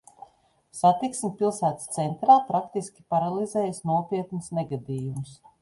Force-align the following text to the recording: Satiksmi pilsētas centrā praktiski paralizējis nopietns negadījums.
Satiksmi 0.77 1.29
pilsētas 1.41 1.93
centrā 1.99 2.39
praktiski 2.49 3.07
paralizējis 3.15 3.85
nopietns 3.93 4.53
negadījums. 4.61 5.41